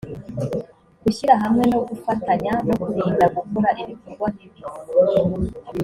[1.03, 4.61] gushyira hamwe no gufatanya no kurinda gukora ibikorwa bibi